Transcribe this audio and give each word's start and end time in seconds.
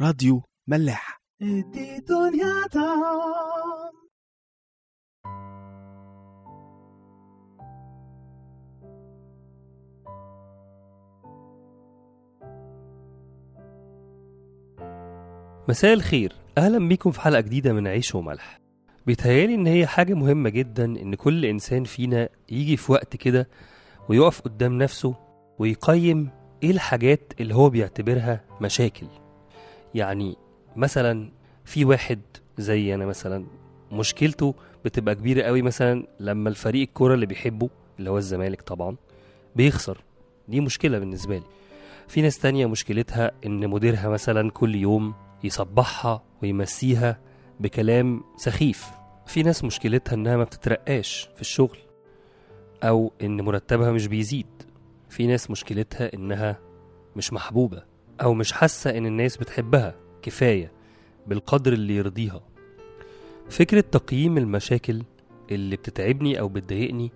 راديو 0.00 0.42
ملاح. 0.68 1.20
مساء 15.68 15.92
الخير. 15.92 16.32
أهلا 16.58 16.88
بيكم 16.88 17.10
في 17.10 17.20
حلقة 17.20 17.40
جديدة 17.40 17.72
من 17.72 17.86
عيش 17.86 18.14
وملح. 18.14 18.60
بيتهيألي 19.06 19.54
إن 19.54 19.66
هي 19.66 19.86
حاجة 19.86 20.14
مهمة 20.14 20.50
جدا 20.50 20.84
إن 20.84 21.14
كل 21.14 21.44
إنسان 21.44 21.84
فينا 21.84 22.28
يجي 22.50 22.76
في 22.76 22.92
وقت 22.92 23.16
كده 23.16 23.48
ويقف 24.08 24.40
قدام 24.40 24.78
نفسه 24.78 25.14
ويقيم 25.58 26.30
إيه 26.62 26.70
الحاجات 26.70 27.32
اللي 27.40 27.54
هو 27.54 27.70
بيعتبرها 27.70 28.44
مشاكل. 28.60 29.06
يعني 29.94 30.36
مثلا 30.76 31.30
في 31.64 31.84
واحد 31.84 32.20
زي 32.58 32.94
أنا 32.94 33.06
مثلا 33.06 33.46
مشكلته 33.92 34.54
بتبقى 34.84 35.14
كبيرة 35.14 35.42
قوي 35.42 35.62
مثلا 35.62 36.06
لما 36.20 36.48
الفريق 36.48 36.82
الكورة 36.88 37.14
اللي 37.14 37.26
بيحبه 37.26 37.70
اللي 37.98 38.10
هو 38.10 38.18
الزمالك 38.18 38.62
طبعا 38.62 38.96
بيخسر. 39.56 40.04
دي 40.48 40.60
مشكلة 40.60 40.98
بالنسبة 40.98 41.36
لي. 41.38 41.44
في 42.08 42.22
ناس 42.22 42.38
تانية 42.38 42.66
مشكلتها 42.66 43.30
إن 43.46 43.68
مديرها 43.68 44.08
مثلا 44.08 44.50
كل 44.50 44.74
يوم 44.74 45.14
يصبحها 45.44 46.22
ويمسيها 46.42 47.18
بكلام 47.60 48.24
سخيف. 48.36 48.86
في 49.26 49.42
ناس 49.42 49.64
مشكلتها 49.64 50.14
إنها 50.14 50.36
ما 50.36 50.44
بتترقاش 50.44 51.28
في 51.34 51.40
الشغل 51.40 51.78
أو 52.82 53.12
إن 53.22 53.40
مرتبها 53.40 53.90
مش 53.90 54.06
بيزيد. 54.06 54.46
في 55.08 55.26
ناس 55.26 55.50
مشكلتها 55.50 56.14
إنها 56.14 56.58
مش 57.16 57.32
محبوبة. 57.32 57.89
أو 58.22 58.34
مش 58.34 58.52
حاسة 58.52 58.90
إن 58.98 59.06
الناس 59.06 59.36
بتحبها 59.36 59.94
كفاية 60.22 60.72
بالقدر 61.26 61.72
اللي 61.72 61.96
يرضيها. 61.96 62.40
فكرة 63.50 63.80
تقييم 63.80 64.38
المشاكل 64.38 65.02
اللي 65.50 65.76
بتتعبني 65.76 66.40
أو 66.40 66.48
بتضايقني 66.48 67.12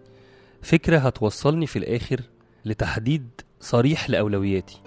فكرة 0.62 0.98
هتوصلني 0.98 1.66
في 1.66 1.78
الآخر 1.78 2.20
لتحديد 2.64 3.28
صريح 3.60 4.10
لأولوياتي. 4.10 4.80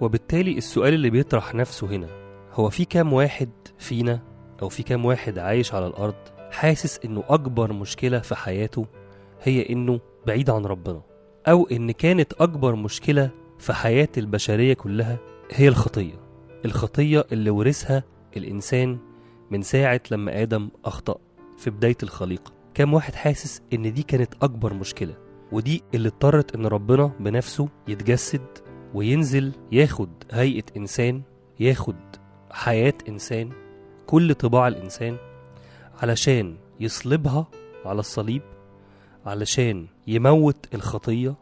وبالتالي 0.00 0.58
السؤال 0.58 0.94
اللي 0.94 1.10
بيطرح 1.10 1.54
نفسه 1.54 1.86
هنا 1.86 2.08
هو 2.52 2.70
في 2.70 2.84
كام 2.84 3.12
واحد 3.12 3.50
فينا 3.78 4.20
أو 4.62 4.68
في 4.68 4.82
كام 4.82 5.04
واحد 5.04 5.38
عايش 5.38 5.74
على 5.74 5.86
الأرض 5.86 6.14
حاسس 6.50 7.00
إنه 7.04 7.24
أكبر 7.28 7.72
مشكلة 7.72 8.18
في 8.18 8.34
حياته 8.34 8.86
هي 9.42 9.68
إنه 9.70 10.00
بعيد 10.26 10.50
عن 10.50 10.64
ربنا؟ 10.64 11.02
أو 11.48 11.68
إن 11.72 11.90
كانت 11.90 12.32
أكبر 12.32 12.74
مشكلة 12.74 13.30
في 13.58 13.72
حياة 13.72 14.08
البشرية 14.18 14.74
كلها 14.74 15.18
هي 15.50 15.68
الخطية. 15.68 16.14
الخطية 16.64 17.24
اللي 17.32 17.50
ورثها 17.50 18.04
الإنسان 18.36 18.98
من 19.50 19.62
ساعة 19.62 20.00
لما 20.10 20.42
آدم 20.42 20.68
أخطأ 20.84 21.18
في 21.58 21.70
بداية 21.70 21.96
الخليقة. 22.02 22.52
كام 22.74 22.94
واحد 22.94 23.14
حاسس 23.14 23.62
إن 23.72 23.94
دي 23.94 24.02
كانت 24.02 24.34
أكبر 24.42 24.74
مشكلة 24.74 25.14
ودي 25.52 25.82
اللي 25.94 26.08
اضطرت 26.08 26.54
إن 26.54 26.66
ربنا 26.66 27.10
بنفسه 27.20 27.68
يتجسد 27.88 28.46
وينزل 28.94 29.52
ياخد 29.72 30.08
هيئة 30.32 30.64
إنسان 30.76 31.22
ياخد 31.60 31.96
حياة 32.50 32.94
إنسان 33.08 33.50
كل 34.06 34.34
طباع 34.34 34.68
الإنسان 34.68 35.16
علشان 36.02 36.56
يصلبها 36.80 37.46
على 37.84 38.00
الصليب 38.00 38.42
علشان 39.26 39.86
يموت 40.06 40.74
الخطية 40.74 41.34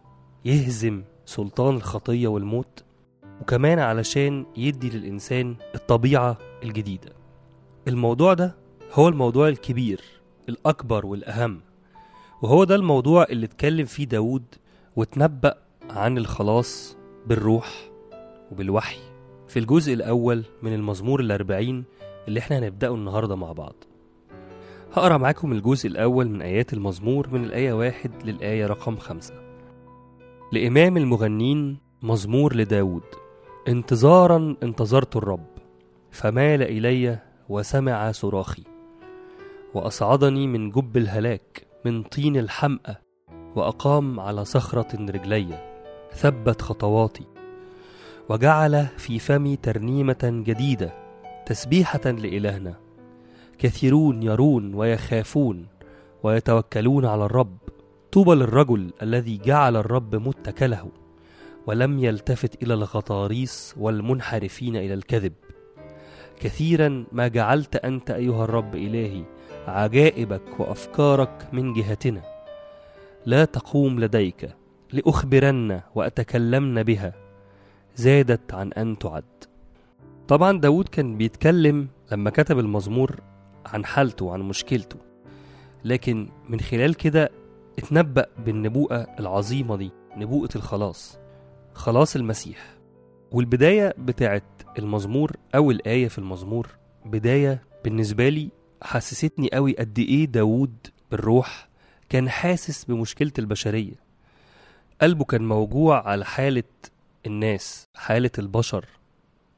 يهزم 0.45 1.03
سلطان 1.25 1.75
الخطية 1.77 2.29
والموت. 2.29 2.85
وكمان 3.41 3.79
علشان 3.79 4.47
يدي 4.57 4.91
للإنسان 4.91 5.57
الطبيعة 5.75 6.39
الجديدة. 6.63 7.13
الموضوع 7.89 8.35
ده 8.35 8.57
هو 8.93 9.09
الموضوع 9.09 9.49
الكبير 9.49 10.01
الأكبر 10.49 11.07
والأهم 11.07 11.61
وهو 12.43 12.65
ده 12.65 12.75
الموضوع 12.75 13.25
اللي 13.31 13.47
اتكلم 13.47 13.87
فيه 13.87 14.05
داود 14.05 14.45
وتنبأ 14.97 15.55
عن 15.91 16.19
الخلاص 16.19 16.97
بالروح 17.27 17.91
وبالوحي. 18.53 18.99
في 19.49 19.59
الجزء 19.59 19.93
الأول 19.95 20.45
من 20.63 20.75
المزمور 20.75 21.21
الأربعين 21.21 21.85
اللي 22.29 22.41
إحنا 22.41 22.59
هنبدأه 22.59 22.95
النهاردة 22.95 23.37
مع 23.37 23.53
بعض. 23.53 23.75
هقرأ 24.93 25.17
معاكم 25.17 25.53
الجزء 25.53 25.89
الأول 25.89 26.29
من 26.29 26.43
آيات 26.43 26.73
المزمور 26.73 27.29
من 27.33 27.45
الآية 27.45 27.73
واحد 27.73 28.11
للآية 28.25 28.67
رقم 28.67 28.97
خمسة. 28.97 29.35
لإمام 30.53 30.97
المغنين 30.97 31.79
مزمور 32.03 32.57
لداود 32.57 33.03
انتظارا 33.69 34.57
انتظرت 34.63 35.17
الرب 35.17 35.47
فمال 36.11 36.63
إلي 36.63 37.19
وسمع 37.49 38.13
صراخي 38.13 38.63
وأصعدني 39.75 40.47
من 40.47 40.71
جب 40.71 40.97
الهلاك 40.97 41.67
من 41.85 42.03
طين 42.03 42.37
الحمأة 42.37 42.99
وأقام 43.57 44.21
على 44.21 44.45
صخرة 44.45 45.11
رجلي 45.11 45.73
ثبت 46.13 46.63
خطواتي 46.63 47.25
وجعل 48.29 48.87
في 48.97 49.19
فمي 49.19 49.57
ترنيمة 49.57 50.43
جديدة 50.47 50.93
تسبيحة 51.47 52.11
لإلهنا 52.11 52.75
كثيرون 53.59 54.23
يرون 54.23 54.75
ويخافون 54.75 55.67
ويتوكلون 56.23 57.07
على 57.07 57.25
الرب 57.25 57.57
طوبى 58.13 58.35
للرجل 58.35 58.93
الذي 59.03 59.39
جعل 59.39 59.77
الرب 59.77 60.15
متكله. 60.15 61.06
ولم 61.67 61.99
يلتفت 61.99 62.63
إلى 62.63 62.75
الغطاريس 62.75 63.75
والمنحرفين 63.79 64.77
إلى 64.77 64.95
الكذب. 64.95 65.33
كثيرا 66.41 67.05
ما 67.13 67.29
جعلت 67.29 67.77
أنت 67.77 68.11
أيها 68.11 68.45
الرب 68.45 68.75
إلهي 68.75 69.25
عجائبك 69.67 70.61
وأفكارك 70.61 71.49
من 71.53 71.73
جهتنا. 71.73 72.23
لا 73.27 73.45
تقوم 73.45 74.01
لديك 74.01 74.51
لأخبرن 74.93 75.81
وأتكلمن 75.95 76.83
بها. 76.83 77.13
زادت 77.97 78.55
عن 78.55 78.73
أن 78.73 78.99
تعد. 78.99 79.25
طبعا 80.29 80.61
داود 80.61 80.89
كان 80.89 81.17
بيتكلم 81.17 81.89
لما 82.13 82.31
كتب 82.31 82.59
المزمور 82.59 83.21
عن 83.67 83.85
حالته 83.85 84.25
وعن 84.25 84.41
مشكلته. 84.41 84.97
لكن 85.85 86.29
من 86.49 86.61
خلال 86.61 86.95
كده 86.95 87.31
اتنبأ 87.79 88.27
بالنبوءة 88.47 89.07
العظيمة 89.21 89.77
دي 89.77 89.91
نبوءة 90.17 90.51
الخلاص. 90.57 91.19
خلاص 91.77 92.17
المسيح. 92.17 92.77
والبداية 93.33 93.95
بتاعت 93.99 94.43
المزمور 94.79 95.33
أو 95.55 95.71
الآية 95.71 96.09
في 96.09 96.19
المزمور 96.19 96.69
بداية 97.05 97.63
بالنسبة 97.85 98.29
لي 98.29 98.51
حسستني 98.83 99.49
قوي 99.53 99.77
قد 99.79 99.99
إيه 99.99 100.25
داود 100.25 100.77
بالروح 101.11 101.69
كان 102.09 102.29
حاسس 102.29 102.85
بمشكلة 102.85 103.33
البشرية. 103.39 103.95
قلبه 105.01 105.25
كان 105.25 105.49
موجوع 105.49 106.09
على 106.09 106.25
حالة 106.25 106.63
الناس 107.27 107.89
حالة 107.95 108.31
البشر 108.39 108.87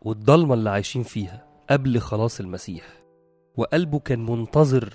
والضلمة 0.02 0.54
اللي 0.54 0.70
عايشين 0.70 1.02
فيها 1.02 1.46
قبل 1.70 1.98
خلاص 1.98 2.40
المسيح. 2.40 2.84
وقلبه 3.56 3.98
كان 3.98 4.26
منتظر 4.26 4.94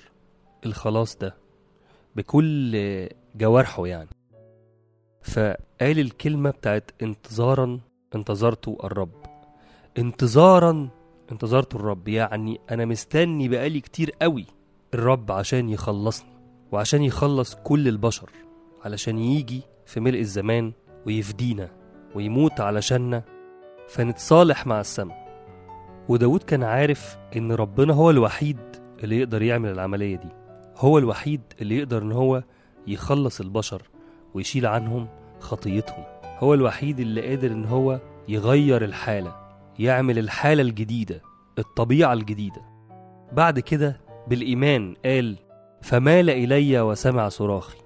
الخلاص 0.65 1.17
ده 1.17 1.35
بكل 2.15 2.77
جوارحه 3.35 3.87
يعني. 3.87 4.09
فقال 5.23 5.99
الكلمة 5.99 6.49
بتاعت 6.49 6.91
انتظارا 7.01 7.79
انتظرت 8.15 8.67
الرب. 8.67 9.11
انتظارا 9.97 10.89
انتظرت 11.31 11.75
الرب. 11.75 12.07
يعني 12.07 12.59
أنا 12.71 12.85
مستني 12.85 13.47
بقالي 13.49 13.79
كتير 13.81 14.11
قوي 14.21 14.45
الرب 14.93 15.31
عشان 15.31 15.69
يخلصني 15.69 16.29
وعشان 16.71 17.03
يخلص 17.03 17.55
كل 17.55 17.87
البشر 17.87 18.29
علشان 18.85 19.17
يجي 19.17 19.61
في 19.85 19.99
ملء 19.99 20.19
الزمان 20.19 20.71
ويفدينا 21.05 21.69
ويموت 22.15 22.61
علشاننا 22.61 23.23
فنتصالح 23.89 24.67
مع 24.67 24.79
السماء. 24.79 25.23
وداود 26.09 26.43
كان 26.43 26.63
عارف 26.63 27.17
إن 27.35 27.51
ربنا 27.51 27.93
هو 27.93 28.09
الوحيد 28.09 28.57
اللي 29.03 29.19
يقدر 29.19 29.41
يعمل 29.41 29.69
العملية 29.69 30.15
دي. 30.15 30.29
هو 30.77 30.97
الوحيد 30.97 31.41
اللي 31.61 31.77
يقدر 31.77 32.01
إن 32.01 32.11
هو 32.11 32.43
يخلص 32.87 33.41
البشر 33.41 33.81
ويشيل 34.33 34.65
عنهم 34.65 35.07
خطيتهم. 35.39 36.03
هو 36.23 36.53
الوحيد 36.53 36.99
اللي 36.99 37.27
قادر 37.27 37.51
إن 37.51 37.65
هو 37.65 37.99
يغير 38.27 38.83
الحالة 38.83 39.35
يعمل 39.79 40.19
الحالة 40.19 40.61
الجديدة 40.61 41.21
الطبيعة 41.59 42.13
الجديدة. 42.13 42.61
بعد 43.31 43.59
كده 43.59 44.01
بالإيمان 44.27 44.95
قال 45.05 45.35
فمال 45.81 46.29
إلي 46.29 46.81
وسمع 46.81 47.29
صراخي. 47.29 47.77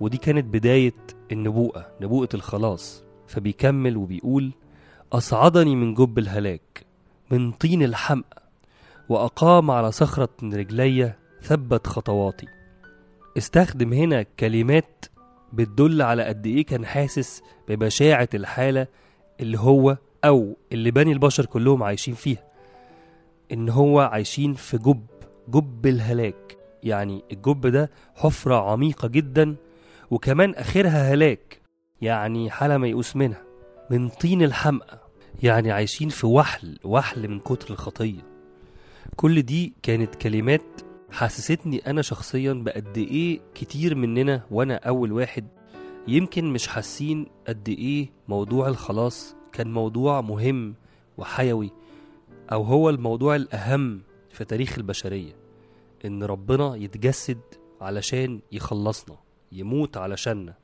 ودي 0.00 0.16
كانت 0.16 0.44
بداية 0.44 0.94
النبوءة 1.32 1.86
نبوءة 2.00 2.28
الخلاص. 2.34 3.04
فبيكمل 3.26 3.96
وبيقول 3.96 4.52
أصعدني 5.12 5.76
من 5.76 5.94
جب 5.94 6.18
الهلاك 6.18 6.86
من 7.30 7.52
طين 7.52 7.82
الحمأ 7.82 8.24
وأقام 9.08 9.70
على 9.70 9.92
صخرة 9.92 10.28
رجلي 10.42 11.12
ثبت 11.42 11.86
خطواتي. 11.86 12.46
استخدم 13.38 13.92
هنا 13.92 14.22
كلمات 14.22 15.04
بتدل 15.56 16.02
على 16.02 16.22
قد 16.24 16.46
إيه 16.46 16.66
كان 16.66 16.86
حاسس 16.86 17.42
ببشاعة 17.68 18.28
الحالة 18.34 18.86
اللي 19.40 19.58
هو 19.58 19.96
أو 20.24 20.56
اللي 20.72 20.90
بني 20.90 21.12
البشر 21.12 21.46
كلهم 21.46 21.82
عايشين 21.82 22.14
فيها. 22.14 22.44
إن 23.52 23.68
هو 23.68 24.00
عايشين 24.00 24.54
في 24.54 24.78
جب 24.78 25.06
جب 25.48 25.86
الهلاك. 25.86 26.56
يعني 26.82 27.22
الجب 27.32 27.66
ده 27.66 27.90
حفرة 28.14 28.70
عميقة 28.70 29.08
جدا 29.08 29.56
وكمان 30.10 30.54
آخرها 30.54 31.14
هلاك. 31.14 31.60
يعني 32.00 32.50
حالة 32.50 32.76
ميؤوس 32.78 33.16
منها 33.16 33.42
من 33.90 34.08
طين 34.08 34.42
الحمقى 34.42 34.98
يعني 35.42 35.72
عايشين 35.72 36.08
في 36.08 36.26
وحل 36.26 36.78
وحل 36.84 37.28
من 37.28 37.40
كتر 37.40 37.70
الخطية. 37.70 38.20
كل 39.16 39.42
دي 39.42 39.72
كانت 39.82 40.14
كلمات 40.14 40.80
حسستني 41.16 41.78
أنا 41.90 42.02
شخصيا 42.02 42.52
بقد 42.52 42.98
إيه 42.98 43.40
كتير 43.54 43.94
مننا 43.94 44.42
وأنا 44.50 44.74
أول 44.74 45.12
واحد 45.12 45.46
يمكن 46.08 46.44
مش 46.52 46.68
حاسين 46.68 47.26
قد 47.48 47.68
إيه 47.68 48.10
موضوع 48.28 48.68
الخلاص 48.68 49.34
كان 49.52 49.72
موضوع 49.72 50.20
مهم 50.20 50.74
وحيوي 51.18 51.70
أو 52.52 52.62
هو 52.62 52.90
الموضوع 52.90 53.36
الأهم 53.36 54.02
في 54.30 54.44
تاريخ 54.44 54.78
البشرية 54.78 55.32
إن 56.04 56.22
ربنا 56.22 56.76
يتجسد 56.76 57.40
علشان 57.80 58.40
يخلصنا 58.52 59.16
يموت 59.52 59.96
علشاننا 59.96 60.54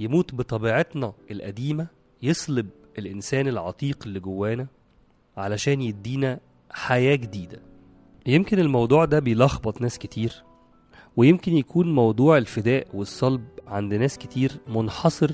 يموت 0.00 0.34
بطبيعتنا 0.34 1.12
القديمة 1.30 1.86
يصلب 2.22 2.68
الإنسان 2.98 3.48
العتيق 3.48 3.98
اللي 4.06 4.20
جوانا 4.20 4.66
علشان 5.36 5.82
يدينا 5.82 6.40
حياة 6.70 7.16
جديدة. 7.16 7.75
يمكن 8.26 8.58
الموضوع 8.58 9.04
ده 9.04 9.18
بيلخبط 9.18 9.80
ناس 9.80 9.98
كتير 9.98 10.42
ويمكن 11.16 11.52
يكون 11.52 11.94
موضوع 11.94 12.38
الفداء 12.38 12.86
والصلب 12.94 13.44
عند 13.66 13.94
ناس 13.94 14.18
كتير 14.18 14.52
منحصر 14.68 15.30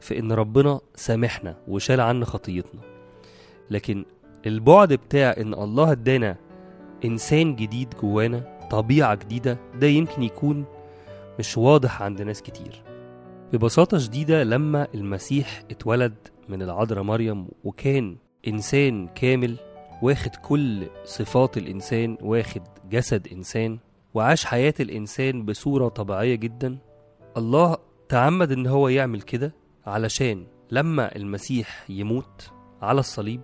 في 0.00 0.18
إن 0.18 0.32
ربنا 0.32 0.80
سامحنا 0.94 1.56
وشال 1.68 2.00
عنا 2.00 2.24
خطيتنا. 2.24 2.80
لكن 3.70 4.04
البعد 4.46 4.92
بتاع 4.92 5.34
إن 5.38 5.54
الله 5.54 5.92
ادانا 5.92 6.36
إنسان 7.04 7.56
جديد 7.56 7.94
جوانا 8.02 8.58
طبيعة 8.70 9.14
جديدة 9.14 9.58
ده 9.80 9.86
يمكن 9.86 10.22
يكون 10.22 10.64
مش 11.38 11.58
واضح 11.58 12.02
عند 12.02 12.22
ناس 12.22 12.42
كتير. 12.42 12.82
ببساطة 13.52 13.98
شديدة 13.98 14.44
لما 14.44 14.88
المسيح 14.94 15.62
اتولد 15.70 16.14
من 16.48 16.62
العذراء 16.62 17.02
مريم 17.02 17.48
وكان 17.64 18.16
إنسان 18.48 19.08
كامل 19.08 19.56
واخد 20.02 20.36
كل 20.36 20.86
صفات 21.04 21.56
الإنسان 21.56 22.18
واخد 22.20 22.62
جسد 22.90 23.28
إنسان 23.32 23.78
وعاش 24.14 24.44
حياة 24.44 24.74
الإنسان 24.80 25.44
بصورة 25.44 25.88
طبيعية 25.88 26.34
جدا. 26.34 26.78
الله 27.36 27.76
تعمد 28.08 28.52
إن 28.52 28.66
هو 28.66 28.88
يعمل 28.88 29.22
كده 29.22 29.54
علشان 29.86 30.46
لما 30.70 31.16
المسيح 31.16 31.84
يموت 31.90 32.50
على 32.82 33.00
الصليب 33.00 33.40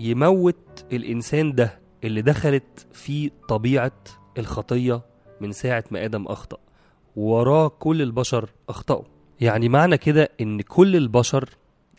يموت 0.00 0.84
الإنسان 0.92 1.54
ده 1.54 1.80
اللي 2.04 2.22
دخلت 2.22 2.86
فيه 2.92 3.30
طبيعة 3.48 3.92
الخطية 4.38 5.02
من 5.40 5.52
ساعة 5.52 5.84
ما 5.90 6.04
آدم 6.04 6.26
أخطأ. 6.26 6.58
وراه 7.16 7.68
كل 7.68 8.02
البشر 8.02 8.50
أخطأوا. 8.68 9.04
يعني 9.40 9.68
معنى 9.68 9.98
كده 9.98 10.28
إن 10.40 10.60
كل 10.60 10.96
البشر 10.96 11.48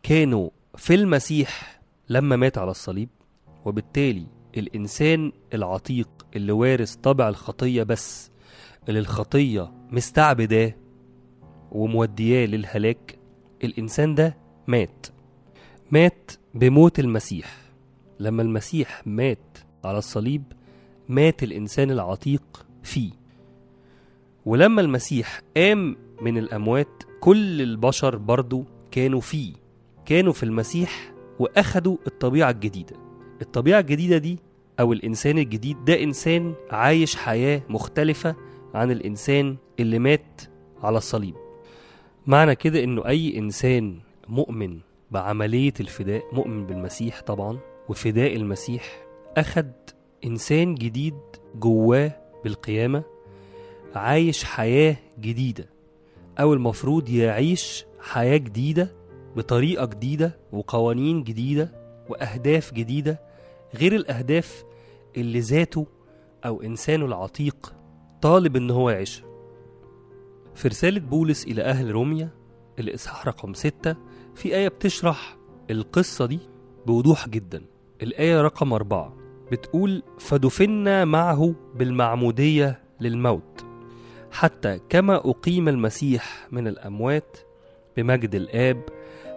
كانوا 0.04 0.50
في 0.76 0.96
المسيح 0.96 1.82
لما 2.10 2.36
مات 2.36 2.58
على 2.58 2.72
الصليب 2.72 3.10
وبالتالي 3.66 4.28
الإنسان 4.58 5.32
العتيق 5.54 6.10
اللي 6.36 6.52
وارث 6.52 6.96
طبع 6.96 7.30
الخطية 7.30 7.84
بس 7.84 8.32
اللي 8.90 9.00
الخطية 9.00 9.72
مستعبداه 9.92 10.74
ومودياه 11.72 12.46
للهلاك 12.46 13.20
الإنسان 13.64 14.16
ده 14.16 14.38
مات. 14.68 15.08
مات 15.92 16.32
بموت 16.54 17.00
المسيح. 17.00 17.58
لما 18.20 18.42
المسيح 18.42 19.02
مات 19.08 19.58
على 19.84 19.98
الصليب 19.98 20.44
مات 21.10 21.44
الإنسان 21.44 21.92
العتيق 21.92 22.66
فيه. 22.84 23.12
ولما 24.46 24.82
المسيح 24.82 25.42
قام 25.58 25.96
من 26.22 26.38
الأموات 26.38 27.04
كل 27.20 27.62
البشر 27.62 28.16
برضو 28.18 28.66
كانوا 28.92 29.22
فيه. 29.22 29.54
كانوا 30.06 30.34
في 30.34 30.44
المسيح 30.44 31.14
وأخدوا 31.40 31.98
الطبيعة 32.08 32.50
الجديدة. 32.50 33.11
الطبيعة 33.42 33.80
الجديدة 33.80 34.18
دي 34.18 34.40
أو 34.80 34.94
الإنسان 34.94 35.38
الجديد 35.38 35.86
ده 35.86 36.04
إنسان 36.04 36.54
عايش 36.72 37.16
حياة 37.16 37.62
مختلفة 37.70 38.36
عن 38.74 38.92
الإنسان 38.92 39.58
اللي 39.80 40.00
مات 40.00 40.42
على 40.84 40.98
الصليب. 40.98 41.36
معنى 42.28 42.56
كده 42.56 42.84
إنه 42.84 43.06
أي 43.08 43.38
إنسان 43.38 44.00
مؤمن 44.28 44.80
بعملية 45.12 45.74
الفداء 45.80 46.24
مؤمن 46.34 46.66
بالمسيح 46.66 47.22
طبعا 47.22 47.60
وفداء 47.90 48.36
المسيح 48.36 49.04
اخد 49.38 49.72
إنسان 50.26 50.76
جديد 50.76 51.16
جواه 51.56 52.12
بالقيامة 52.44 53.04
عايش 53.96 54.44
حياة 54.44 54.96
جديدة 55.20 55.70
أو 56.40 56.54
المفروض 56.54 57.10
يعيش 57.10 57.86
حياة 58.00 58.38
جديدة 58.38 58.92
بطريقة 59.36 59.86
جديدة 59.86 60.40
وقوانين 60.52 61.24
جديدة 61.24 61.72
وأهداف 62.10 62.74
جديدة 62.74 63.20
غير 63.76 63.96
الأهداف 63.96 64.64
اللي 65.18 65.40
ذاته 65.40 65.88
أو 66.46 66.62
إنسانه 66.62 67.06
العتيق 67.06 67.74
طالب 68.22 68.56
إن 68.56 68.70
هو 68.72 68.90
يعيشها. 68.90 69.26
في 70.56 70.68
رسالة 70.68 71.00
بولس 71.00 71.46
إلى 71.46 71.62
أهل 71.62 71.92
روميا 71.92 72.30
الإصحاح 72.80 73.28
رقم 73.28 73.54
ستة 73.54 73.96
في 74.36 74.56
آية 74.56 74.68
بتشرح 74.68 75.38
القصة 75.72 76.26
دي 76.26 76.40
بوضوح 76.86 77.30
جدا. 77.30 77.62
الآية 78.02 78.42
رقم 78.42 78.74
أربعة 78.74 79.16
بتقول 79.52 80.04
فدفنا 80.20 81.06
معه 81.06 81.56
بالمعمودية 81.76 82.82
للموت 83.00 83.66
حتى 84.32 84.80
كما 84.90 85.16
أقيم 85.16 85.70
المسيح 85.70 86.48
من 86.52 86.68
الأموات 86.68 87.38
بمجد 87.98 88.36
الآب 88.36 88.82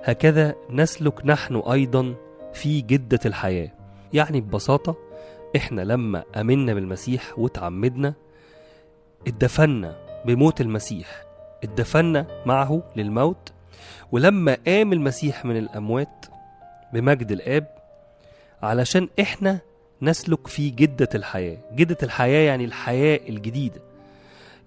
هكذا 0.05 0.55
نسلك 0.71 1.27
نحن 1.27 1.57
أيضا 1.57 2.15
في 2.55 2.81
جدة 2.81 3.21
الحياة. 3.27 3.73
يعني 4.15 4.41
ببساطة 4.41 4.97
إحنا 5.57 5.81
لما 5.81 6.25
أمنا 6.37 6.75
بالمسيح 6.75 7.39
وتعمدنا 7.39 8.15
اتدفنا 9.27 9.97
بموت 10.27 10.61
المسيح 10.61 11.25
اتدفنا 11.65 12.27
معه 12.47 12.83
للموت 12.97 13.53
ولما 14.13 14.57
قام 14.67 14.93
المسيح 14.93 15.45
من 15.45 15.57
الأموات 15.57 16.27
بمجد 16.93 17.33
الآب 17.33 17.67
علشان 18.63 19.09
إحنا 19.21 19.59
نسلك 20.03 20.47
في 20.47 20.71
جدة 20.71 21.09
الحياة. 21.15 21.59
جدة 21.73 21.99
الحياة 22.03 22.47
يعني 22.47 22.65
الحياة 22.65 23.21
الجديدة. 23.29 23.81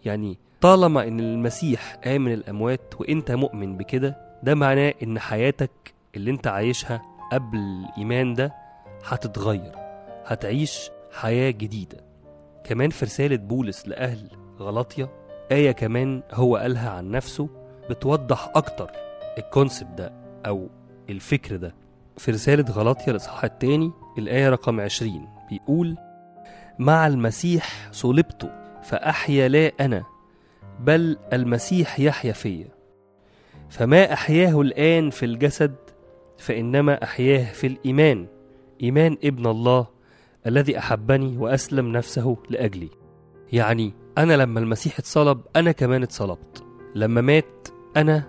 يعني 0.05 0.37
طالما 0.61 1.07
إن 1.07 1.19
المسيح 1.19 1.95
قام 2.05 2.21
من 2.25 2.33
الأموات 2.33 2.93
وإنت 2.99 3.31
مؤمن 3.31 3.77
بكده 3.77 4.17
ده 4.43 4.55
معناه 4.55 4.93
إن 5.03 5.19
حياتك 5.19 5.71
اللي 6.15 6.31
إنت 6.31 6.47
عايشها 6.47 7.01
قبل 7.31 7.57
الإيمان 7.57 8.33
ده 8.33 8.53
هتتغير 9.07 9.71
هتعيش 10.25 10.89
حياة 11.11 11.51
جديدة. 11.51 11.97
كمان 12.63 12.89
في 12.89 13.05
رسالة 13.05 13.35
بولس 13.35 13.87
لأهل 13.87 14.29
غلطية 14.59 15.09
آية 15.51 15.71
كمان 15.71 16.21
هو 16.33 16.57
قالها 16.57 16.89
عن 16.89 17.11
نفسه 17.11 17.49
بتوضح 17.89 18.51
أكتر 18.55 18.91
الكونسبت 19.37 19.91
ده 19.97 20.13
أو 20.45 20.69
الفكر 21.09 21.55
ده. 21.55 21.75
في 22.17 22.31
رسالة 22.31 22.71
غلطية 22.71 23.11
الإصحاح 23.11 23.43
التاني 23.43 23.91
الآية 24.17 24.49
رقم 24.49 24.79
عشرين 24.79 25.27
بيقول 25.49 25.97
مع 26.79 27.07
المسيح 27.07 27.89
صلبت 27.91 28.51
فأحيا 28.83 29.47
لا 29.47 29.71
أنا 29.79 30.03
بل 30.79 31.17
المسيح 31.33 31.99
يحيا 31.99 32.31
فيا. 32.33 32.67
فما 33.69 34.13
أحياه 34.13 34.61
الآن 34.61 35.09
في 35.09 35.25
الجسد 35.25 35.75
فإنما 36.37 37.03
أحياه 37.03 37.51
في 37.53 37.67
الإيمان. 37.67 38.27
إيمان 38.83 39.17
ابن 39.23 39.47
الله 39.47 39.87
الذي 40.47 40.77
أحبني 40.77 41.37
وأسلم 41.37 41.91
نفسه 41.91 42.37
لأجلي. 42.49 42.89
يعني 43.53 43.93
أنا 44.17 44.33
لما 44.33 44.59
المسيح 44.59 44.99
اتصلب 44.99 45.41
أنا 45.55 45.71
كمان 45.71 46.03
اتصلبت. 46.03 46.63
لما 46.95 47.21
مات 47.21 47.67
أنا 47.97 48.23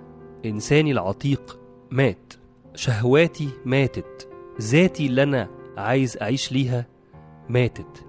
إنساني 0.45 0.93
العتيق 0.93 1.61
مات. 1.91 2.33
شهواتي 2.75 3.49
ماتت. 3.65 4.29
ذاتي 4.61 5.07
اللي 5.07 5.23
أنا 5.23 5.49
عايز 5.77 6.19
أعيش 6.23 6.53
ليها 6.53 6.87
ماتت. 7.49 8.05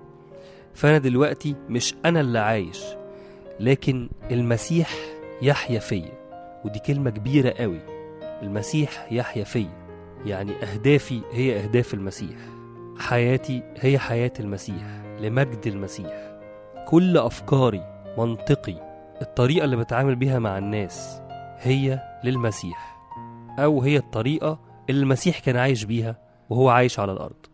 فأنا 0.73 0.97
دلوقتي 0.97 1.55
مش 1.69 1.95
أنا 2.05 2.21
اللي 2.21 2.39
عايش 2.39 2.83
لكن 3.59 4.09
المسيح 4.31 4.89
يحيا 5.41 5.79
فيا. 5.79 6.19
ودي 6.65 6.79
كلمة 6.79 7.09
كبيرة 7.09 7.49
قوي. 7.49 7.79
المسيح 8.41 9.11
يحيا 9.11 9.43
فيا. 9.43 9.78
يعني 10.25 10.51
أهدافي 10.63 11.21
هي 11.31 11.59
أهداف 11.59 11.93
المسيح. 11.93 12.37
حياتي 12.99 13.63
هي 13.77 13.99
حياة 13.99 14.33
المسيح 14.39 15.01
لمجد 15.19 15.67
المسيح. 15.67 16.39
كل 16.87 17.17
أفكاري 17.17 18.03
منطقي 18.17 18.89
الطريقة 19.21 19.65
اللي 19.65 19.75
بتعامل 19.75 20.15
بيها 20.15 20.39
مع 20.39 20.57
الناس 20.57 21.21
هي 21.57 22.01
للمسيح. 22.23 22.99
أو 23.59 23.81
هي 23.81 23.97
الطريقة 23.97 24.59
اللي 24.89 25.01
المسيح 25.01 25.39
كان 25.39 25.55
عايش 25.57 25.83
بيها 25.83 26.17
وهو 26.49 26.69
عايش 26.69 26.99
على 26.99 27.11
الأرض. 27.11 27.45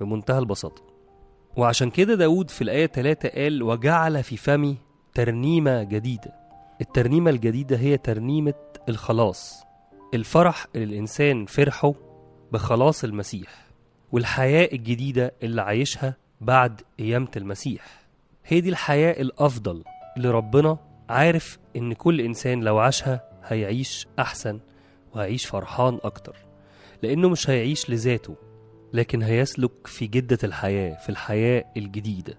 بمنتهى 0.00 0.38
البساطة. 0.38 0.82
وعشان 1.56 1.90
كده 1.90 2.14
داود 2.14 2.50
في 2.50 2.62
الآية 2.62 2.86
3 2.86 3.28
قال 3.28 3.62
وجعل 3.62 4.22
في 4.22 4.36
فمي 4.36 4.76
ترنيمة 5.14 5.82
جديدة. 5.82 6.34
الترنيمة 6.80 7.30
الجديدة 7.30 7.76
هي 7.76 7.96
ترنيمة 7.96 8.54
الخلاص. 8.88 9.61
الفرح 10.14 10.66
اللي 10.74 10.84
الإنسان 10.94 11.46
فرحه 11.46 11.92
بخلاص 12.52 13.04
المسيح 13.04 13.66
والحياة 14.12 14.68
الجديدة 14.72 15.32
اللي 15.42 15.62
عايشها 15.62 16.16
بعد 16.40 16.80
قيامة 16.98 17.28
المسيح 17.36 18.02
هي 18.46 18.60
دي 18.60 18.68
الحياة 18.68 19.20
الأفضل 19.22 19.84
اللي 20.16 20.30
ربنا 20.30 20.78
عارف 21.08 21.58
إن 21.76 21.92
كل 21.92 22.20
إنسان 22.20 22.60
لو 22.60 22.78
عاشها 22.78 23.20
هيعيش 23.44 24.06
أحسن 24.18 24.60
وهيعيش 25.14 25.46
فرحان 25.46 25.98
أكتر 26.02 26.36
لأنه 27.02 27.28
مش 27.28 27.50
هيعيش 27.50 27.90
لذاته 27.90 28.34
لكن 28.92 29.22
هيسلك 29.22 29.86
في 29.86 30.06
جدة 30.06 30.38
الحياة 30.44 30.94
في 30.98 31.08
الحياة 31.08 31.64
الجديدة 31.76 32.38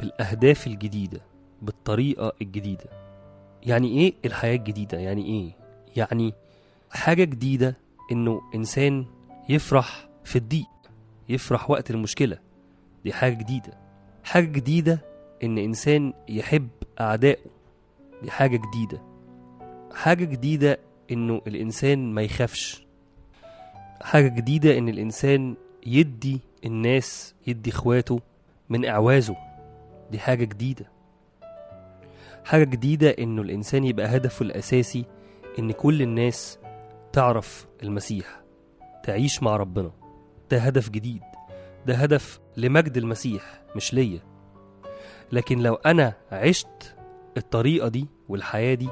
بالأهداف 0.00 0.66
الجديدة 0.66 1.20
بالطريقة 1.62 2.32
الجديدة 2.42 2.84
يعني 3.62 3.88
إيه 3.88 4.14
الحياة 4.24 4.56
الجديدة؟ 4.56 4.98
يعني 4.98 5.24
إيه؟ 5.26 5.50
يعني 5.96 6.32
حاجة 6.94 7.24
جديدة 7.24 7.76
إنه 8.12 8.40
إنسان 8.54 9.06
يفرح 9.48 10.08
في 10.24 10.36
الضيق 10.36 10.66
يفرح 11.28 11.70
وقت 11.70 11.90
المشكلة. 11.90 12.38
دي 13.04 13.12
حاجة 13.12 13.34
جديدة. 13.34 13.78
حاجة 14.24 14.44
جديدة 14.46 14.98
إن 15.42 15.58
إنسان 15.58 16.12
يحب 16.28 16.68
أعدائه. 17.00 17.44
دي 18.22 18.30
حاجة 18.30 18.56
جديدة. 18.56 19.02
حاجة 19.94 20.24
جديدة 20.24 20.78
إنه 21.12 21.40
الإنسان 21.46 22.12
ما 22.14 22.22
يخافش. 22.22 22.86
حاجة 24.02 24.28
جديدة 24.28 24.78
إن 24.78 24.88
الإنسان 24.88 25.54
يدي 25.86 26.40
الناس 26.64 27.34
يدي 27.46 27.70
إخواته 27.70 28.20
من 28.68 28.84
إعوازه. 28.84 29.36
دي 30.10 30.18
حاجة 30.18 30.44
جديدة. 30.44 30.84
حاجة 32.44 32.64
جديدة 32.64 33.10
إنه 33.10 33.42
الإنسان 33.42 33.84
يبقى 33.84 34.16
هدفه 34.16 34.42
الأساسي 34.42 35.04
إن 35.58 35.72
كل 35.72 36.02
الناس 36.02 36.58
تعرف 37.14 37.66
المسيح 37.82 38.40
تعيش 39.04 39.42
مع 39.42 39.56
ربنا. 39.56 39.90
ده 40.50 40.58
هدف 40.58 40.90
جديد. 40.90 41.22
ده 41.86 41.94
هدف 41.94 42.40
لمجد 42.56 42.96
المسيح 42.96 43.62
مش 43.76 43.94
ليا. 43.94 44.20
لكن 45.32 45.58
لو 45.58 45.74
أنا 45.74 46.12
عشت 46.32 46.94
الطريقة 47.36 47.88
دي 47.88 48.06
والحياة 48.28 48.74
دي 48.74 48.88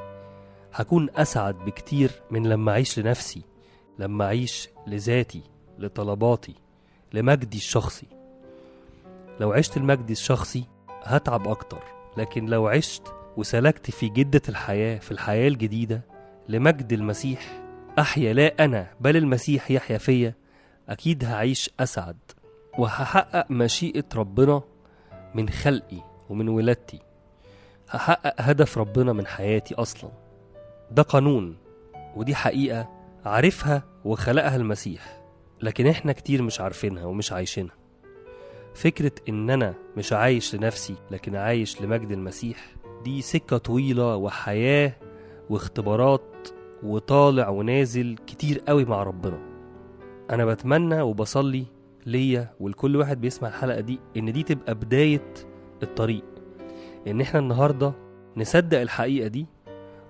هكون 0.73 1.09
أسعد 1.15 1.55
بكتير 1.55 2.11
من 2.31 2.47
لما 2.47 2.71
أعيش 2.71 2.99
لنفسي 2.99 3.41
لما 3.99 4.25
أعيش 4.25 4.69
لذاتي 4.87 5.41
لطلباتي 5.79 6.55
لمجدي 7.13 7.57
الشخصي. 7.57 8.07
لو 9.39 9.53
عشت 9.53 9.77
المجد 9.77 10.09
الشخصي 10.11 10.63
هتعب 11.03 11.47
أكتر. 11.47 11.83
لكن 12.17 12.45
لو 12.45 12.67
عشت 12.67 13.13
وسلكت 13.37 13.91
في 13.91 14.09
جدة 14.09 14.41
الحياة 14.49 14.97
في 14.99 15.11
الحياة 15.11 15.47
الجديدة 15.47 16.01
لمجد 16.49 16.93
المسيح 16.93 17.62
أحيا 17.99 18.33
لا 18.33 18.65
أنا 18.65 18.87
بل 19.01 19.17
المسيح 19.17 19.71
يحيا 19.71 19.97
فيا. 19.97 20.33
أكيد 20.89 21.23
هعيش 21.25 21.69
أسعد 21.79 22.17
وهحقق 22.77 23.51
مشيئة 23.51 24.05
ربنا 24.15 24.61
من 25.35 25.49
خلقي 25.49 25.97
ومن 26.29 26.49
ولادتي. 26.49 26.99
هحقق 27.89 28.33
هدف 28.37 28.77
ربنا 28.77 29.13
من 29.13 29.27
حياتي 29.27 29.75
أصلا. 29.75 30.11
ده 30.91 31.01
قانون 31.03 31.57
ودي 32.15 32.35
حقيقة 32.35 32.89
عارفها 33.25 33.83
وخلقها 34.05 34.55
المسيح. 34.55 35.21
لكن 35.61 35.87
إحنا 35.87 36.11
كتير 36.13 36.41
مش 36.41 36.61
عارفينها 36.61 37.05
ومش 37.05 37.31
عايشينها. 37.31 37.75
فكرة 38.75 39.11
إن 39.29 39.49
أنا 39.49 39.73
مش 39.97 40.13
عايش 40.13 40.55
لنفسي 40.55 40.95
لكن 41.11 41.35
عايش 41.35 41.81
لمجد 41.81 42.11
المسيح 42.11 42.75
دي 43.03 43.21
سكة 43.21 43.57
طويلة 43.57 44.15
وحياة 44.15 44.93
واختبارات 45.49 46.47
وطالع 46.83 47.49
ونازل 47.49 48.15
كتير 48.27 48.59
قوي 48.67 48.85
مع 48.85 49.03
ربنا. 49.03 49.39
أنا 50.29 50.45
بتمنى 50.45 51.01
وبصلي 51.01 51.65
ليا 52.05 52.53
ولكل 52.59 52.95
واحد 52.95 53.21
بيسمع 53.21 53.49
الحلقة 53.49 53.79
دي 53.79 53.99
إن 54.17 54.33
دي 54.33 54.43
تبقى 54.43 54.75
بداية 54.75 55.33
الطريق. 55.83 56.23
إن 57.07 57.21
إحنا 57.21 57.39
النهاردة 57.39 57.93
نصدق 58.37 58.79
الحقيقة 58.79 59.27
دي 59.27 59.45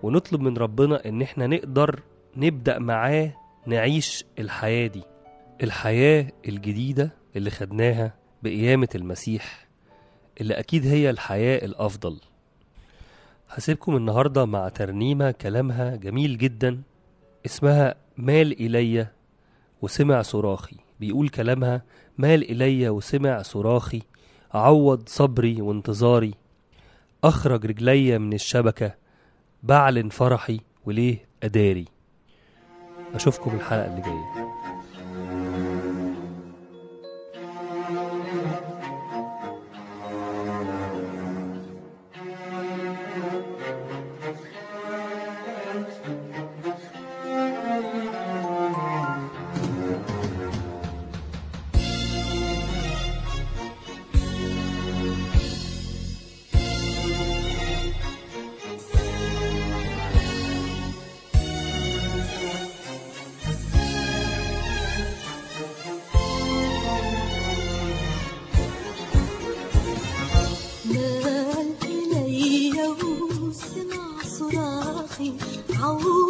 ونطلب 0.04 0.42
من 0.42 0.58
ربنا 0.58 1.06
إن 1.06 1.22
إحنا 1.22 1.48
نقدر 1.48 2.00
نبدأ 2.38 2.80
معاه 2.80 3.34
نعيش 3.68 4.26
الحياة 4.40 4.88
دي. 4.88 5.02
الحياة 5.64 6.28
الجديدة 6.48 7.12
اللي 7.36 7.50
خدناها 7.50 8.14
بقيامة 8.44 8.88
المسيح 8.96 9.68
اللي 10.42 10.54
أكيد 10.54 10.86
هي 10.88 11.10
الحياة 11.10 11.66
الأفضل. 11.66 12.20
هسيبكم 13.50 13.96
النهاردة 13.96 14.46
مع 14.46 14.70
ترنيمة 14.70 15.32
كلامها 15.32 15.96
جميل 15.96 16.38
جدا 16.38 16.82
اسمها 17.46 17.96
مال 18.18 18.52
إلي 18.66 19.08
وسمع 19.82 20.22
صراخي. 20.22 20.76
بيقول 21.00 21.30
كلامها 21.30 21.82
مال 22.18 22.52
إلي 22.52 22.90
وسمع 22.90 23.42
صراخي 23.42 24.02
عوض 24.54 25.10
صبري 25.10 25.62
وانتظاري 25.62 26.34
أخرج 27.24 27.66
رجلي 27.66 28.20
من 28.20 28.34
الشبكة 28.34 28.96
بعلن 29.64 30.10
فرحي 30.10 30.60
وليه 30.86 31.26
أداري. 31.44 31.86
أشوفكم 33.16 33.56
الحلقة 33.56 33.86
اللي 33.86 34.02
جاية. 34.02 34.43
صراخي 75.14 75.34
عوض 75.84 76.23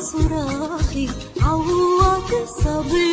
صراخي 0.00 1.08
عوّاك 1.40 2.30
صبي. 2.46 3.09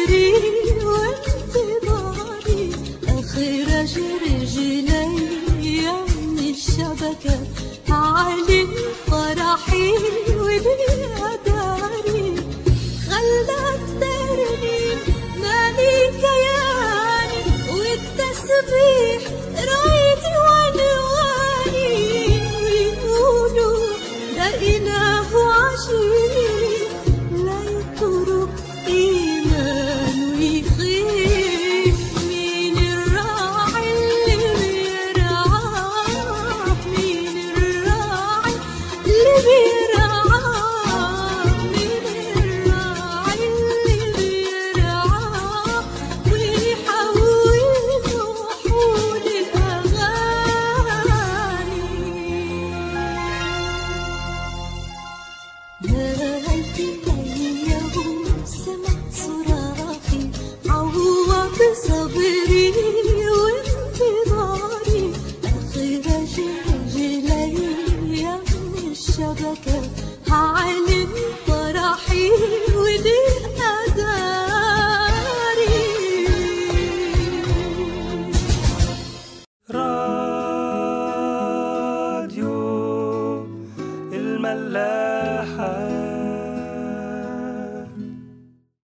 إله 24.46 25.05